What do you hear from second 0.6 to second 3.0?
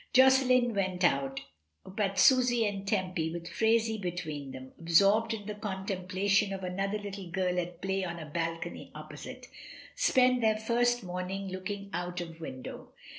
went out, but Susy and